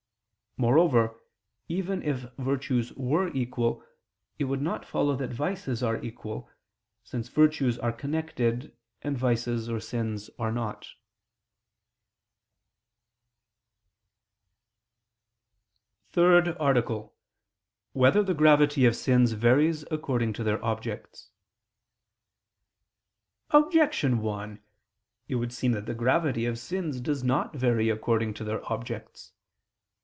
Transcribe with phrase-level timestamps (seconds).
[0.57, 1.17] Moreover,
[1.69, 3.85] even if virtues were equal,
[4.37, 6.49] it would not follow that vices are equal,
[7.05, 10.81] since virtues are connected, and vices or sins are not.________________________
[16.11, 17.11] THIRD ARTICLE [I II, Q.
[17.93, 17.93] 73, Art.
[17.93, 21.29] 3] Whether the Gravity of Sins Varies According to Their Objects?
[23.51, 24.59] Objection 1:
[25.29, 29.31] It would seem that the gravity of sins does not vary according to their objects.